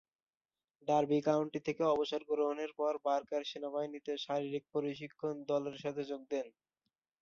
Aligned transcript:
Derby 0.87 1.19
County 1.27 1.59
থেকে 1.67 1.83
অবসর 1.93 2.21
গ্রহণের 2.29 2.71
পর, 2.79 2.93
বার্কার 3.05 3.43
সেনাবাহিনী 3.45 3.97
শারীরিক 4.25 4.63
প্রশিক্ষণ 4.71 5.35
দলের 5.49 5.75
সাথে 5.83 6.01
যোগ 6.09 6.21
দেন। 6.31 6.47